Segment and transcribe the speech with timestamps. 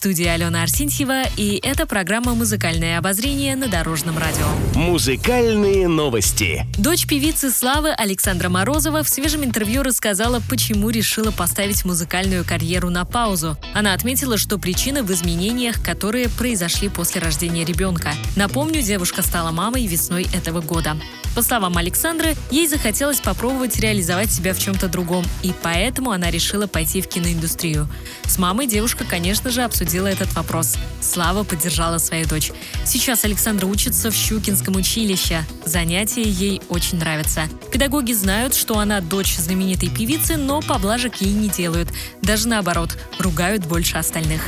[0.00, 4.46] Студии Алена Арсентьева, и это программа «Музыкальное обозрение» на Дорожном радио.
[4.74, 6.64] Музыкальные новости.
[6.78, 13.04] Дочь певицы Славы Александра Морозова в свежем интервью рассказала, почему решила поставить музыкальную карьеру на
[13.04, 13.58] паузу.
[13.74, 18.14] Она отметила, что причина в изменениях, которые произошли после рождения ребенка.
[18.36, 20.96] Напомню, девушка стала мамой весной этого года.
[21.34, 26.66] По словам Александры, ей захотелось попробовать реализовать себя в чем-то другом, и поэтому она решила
[26.66, 27.88] пойти в киноиндустрию.
[28.24, 30.76] С мамой девушка, конечно же, обсудила этот вопрос.
[31.00, 32.52] Слава поддержала свою дочь.
[32.84, 35.44] Сейчас Александра учится в Щукинском училище.
[35.64, 37.48] Занятия ей очень нравятся.
[37.72, 41.88] Педагоги знают, что она дочь знаменитой певицы, но поблажек ей не делают.
[42.22, 44.42] Даже наоборот, ругают больше остальных.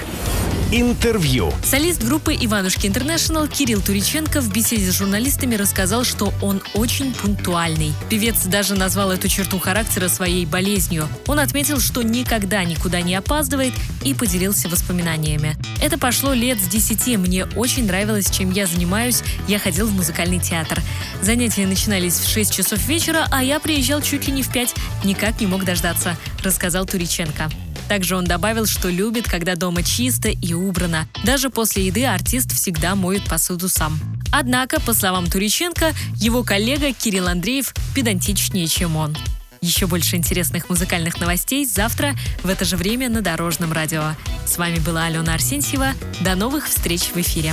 [0.74, 1.52] Интервью.
[1.62, 7.92] Солист группы «Иванушки Интернешнл» Кирилл Туриченко в беседе с журналистами рассказал, что он очень пунктуальный.
[8.08, 11.10] Певец даже назвал эту черту характера своей болезнью.
[11.26, 15.56] Он отметил, что никогда никуда не опаздывает и поделился воспоминаниями.
[15.82, 17.18] Это пошло лет с десяти.
[17.18, 19.22] Мне очень нравилось, чем я занимаюсь.
[19.48, 20.80] Я ходил в музыкальный театр.
[21.20, 24.74] Занятия начинались в 6 часов вечера, а я приезжал чуть ли не в 5.
[25.04, 27.50] Никак не мог дождаться, рассказал Туриченко.
[27.92, 31.06] Также он добавил, что любит, когда дома чисто и убрано.
[31.24, 34.00] Даже после еды артист всегда моет посуду сам.
[34.32, 39.14] Однако, по словам Туриченко, его коллега Кирилл Андреев педантичнее, чем он.
[39.60, 44.14] Еще больше интересных музыкальных новостей завтра в это же время на Дорожном радио.
[44.46, 45.92] С вами была Алена Арсентьева.
[46.22, 47.52] До новых встреч в эфире.